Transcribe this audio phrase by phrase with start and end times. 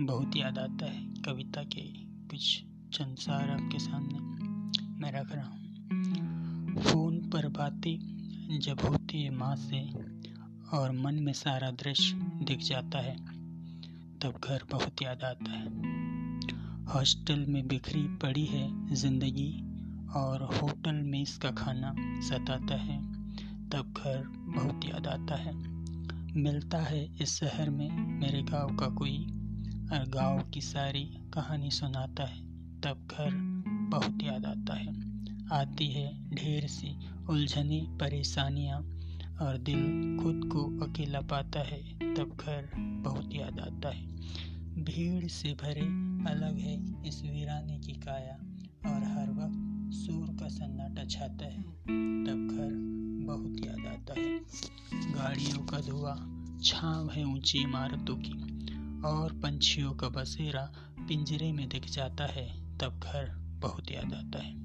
[0.00, 1.80] बहुत याद आता है कविता के
[2.28, 2.62] कुछ
[2.92, 4.18] चंद सार आपके सामने।
[5.00, 5.60] मैं रख रहा हूँ।
[6.82, 9.90] फ़ोन पर बातें जब होती है माँ से
[10.76, 13.16] और मन में सारा दृश्य दिख जाता है,
[14.18, 15.66] तब घर बहुत याद आता है।
[16.84, 19.60] हॉस्टल में बिखरी पड़ी है ज़िंदगी
[20.16, 23.02] और होटल में इसका खाना सताता है,
[23.68, 25.73] तब घर बहुत याद आता है।
[26.36, 29.18] मिलता है इस शहर में। मेरे गाँव का कोई
[29.92, 32.40] और गाँव की सारी कहानी सुनाता है,
[32.80, 33.30] तब घर
[33.90, 34.88] बहुत याद आता है।
[35.52, 36.96] आती है ढेर सी
[37.30, 38.80] उलझनी परेशानियाँ
[39.42, 39.82] और दिल
[40.22, 44.06] खुद को अकेला पाता है, तब घर बहुत याद आता है।
[44.84, 45.86] भीड़ से भरे
[46.30, 48.34] अलग है इस वीराने की काया
[48.94, 51.64] और हर वक्त सूर का सन्नाटा छाता है।
[55.14, 56.16] गाड़ियों का धुआँ,
[56.64, 58.32] छाव है ऊँची इमारतों की,
[59.06, 60.72] और पंछियों का बसेरा
[61.08, 64.63] पिंजरे में दिख जाता है, तब घर बहुत याद आता है।